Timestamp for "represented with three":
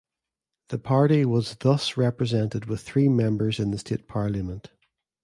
1.95-3.07